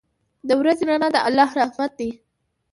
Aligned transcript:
•د 0.47 0.49
ورځې 0.59 0.83
رڼا 0.89 1.07
د 1.13 1.17
الله 1.27 1.49
رحمت 1.61 1.91
دی. 1.99 2.09